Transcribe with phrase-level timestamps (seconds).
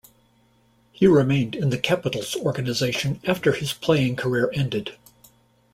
[0.91, 4.97] He remained in the Capitals organization after his playing career ended.